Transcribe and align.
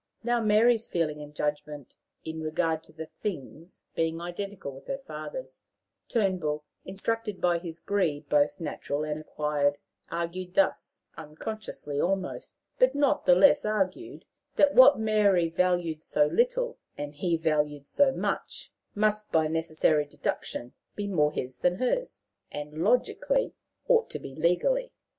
Now, 0.23 0.41
Mary's 0.41 0.87
feeling 0.87 1.21
and 1.21 1.35
judgment 1.35 1.93
in 2.25 2.41
regard 2.41 2.81
to 2.85 2.91
things 3.05 3.85
being 3.93 4.19
identical 4.19 4.71
with 4.73 4.87
her 4.87 4.97
father's, 4.97 5.61
Turnbull, 6.09 6.63
instructed 6.83 7.39
by 7.39 7.59
his 7.59 7.79
greed, 7.79 8.27
both 8.27 8.59
natural 8.59 9.03
and 9.03 9.21
acquired, 9.21 9.77
argued 10.09 10.55
thus 10.55 11.03
unconsciously 11.17 12.01
almost, 12.01 12.57
but 12.79 12.95
not 12.95 13.27
the 13.27 13.35
less 13.35 13.63
argued 13.63 14.25
that 14.55 14.73
what 14.73 14.97
Mary 14.99 15.49
valued 15.49 16.01
so 16.01 16.25
little, 16.25 16.79
and 16.97 17.13
he 17.13 17.37
valued 17.37 17.85
so 17.85 18.11
much, 18.11 18.71
must, 18.95 19.31
by 19.31 19.47
necessary 19.47 20.05
deduction, 20.05 20.73
be 20.95 21.05
more 21.05 21.31
his 21.31 21.59
than 21.59 21.75
hers 21.75 22.23
and 22.51 22.83
logically 22.83 23.53
ought 23.87 24.09
to 24.09 24.17
be 24.17 24.33
legally. 24.33 24.93